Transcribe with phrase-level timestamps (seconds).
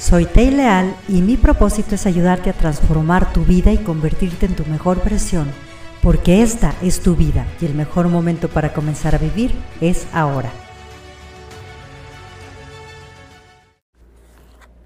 [0.00, 4.56] Soy Tei Leal y mi propósito es ayudarte a transformar tu vida y convertirte en
[4.56, 5.46] tu mejor versión,
[6.02, 9.52] porque esta es tu vida y el mejor momento para comenzar a vivir
[9.82, 10.50] es ahora.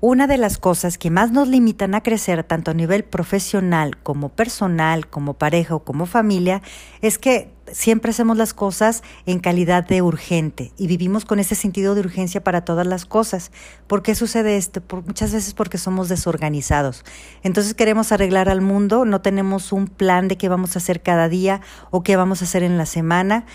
[0.07, 4.29] Una de las cosas que más nos limitan a crecer tanto a nivel profesional como
[4.29, 6.61] personal, como pareja o como familia,
[7.01, 11.95] es que siempre hacemos las cosas en calidad de urgente y vivimos con ese sentido
[11.95, 13.51] de urgencia para todas las cosas.
[13.87, 14.83] ¿Por qué sucede esto?
[14.83, 17.03] Por, muchas veces porque somos desorganizados.
[17.43, 21.31] Entonces queremos arreglar al mundo, no tenemos un plan de qué vamos a hacer cada
[21.31, 23.47] día o qué vamos a hacer en la semana.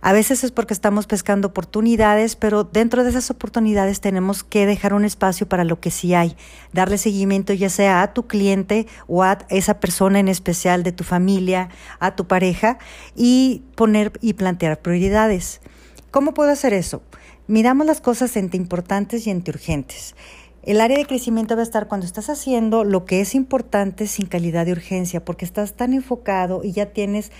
[0.00, 4.94] A veces es porque estamos pescando oportunidades, pero dentro de esas oportunidades tenemos que dejar
[4.94, 6.36] un espacio para lo que sí hay,
[6.72, 11.04] darle seguimiento ya sea a tu cliente o a esa persona en especial de tu
[11.04, 12.78] familia, a tu pareja
[13.16, 15.60] y poner y plantear prioridades.
[16.10, 17.02] ¿Cómo puedo hacer eso?
[17.48, 20.14] Miramos las cosas entre importantes y entre urgentes.
[20.62, 24.26] El área de crecimiento va a estar cuando estás haciendo lo que es importante sin
[24.26, 27.32] calidad de urgencia, porque estás tan enfocado y ya tienes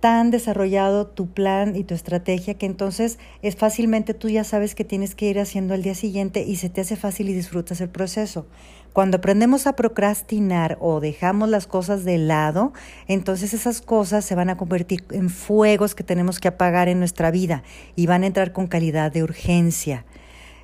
[0.00, 4.84] tan desarrollado tu plan y tu estrategia que entonces es fácilmente tú ya sabes que
[4.84, 7.88] tienes que ir haciendo al día siguiente y se te hace fácil y disfrutas el
[7.88, 8.46] proceso.
[8.92, 12.72] Cuando aprendemos a procrastinar o dejamos las cosas de lado,
[13.08, 17.30] entonces esas cosas se van a convertir en fuegos que tenemos que apagar en nuestra
[17.30, 17.62] vida
[17.94, 20.06] y van a entrar con calidad de urgencia.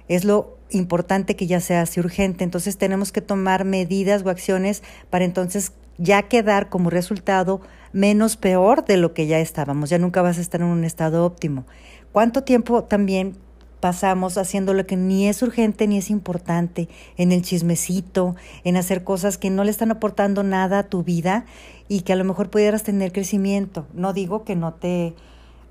[0.08, 4.82] Es lo importante que ya sea así urgente, entonces tenemos que tomar medidas o acciones
[5.10, 7.60] para entonces ya quedar como resultado
[7.92, 9.90] menos peor de lo que ya estábamos.
[9.90, 11.64] Ya nunca vas a estar en un estado óptimo.
[12.10, 13.36] ¿Cuánto tiempo también
[13.80, 19.02] pasamos haciendo lo que ni es urgente ni es importante, en el chismecito, en hacer
[19.02, 21.46] cosas que no le están aportando nada a tu vida
[21.88, 23.86] y que a lo mejor pudieras tener crecimiento?
[23.92, 25.14] No digo que no te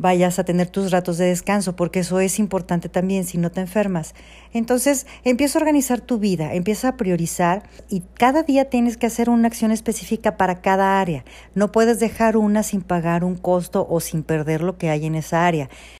[0.02, 3.62] vayas a tener tus ratos de descanso, porque eso es importante también si no te
[3.62, 4.16] enfermas.
[4.52, 9.30] Entonces, empieza a organizar tu vida, empieza a priorizar y cada día tienes que hacer
[9.30, 11.24] una acción específica para cada área.
[11.54, 15.16] No puedes dejar una sin pagar un costo o sin perder lo que hay en
[15.16, 15.70] esa área.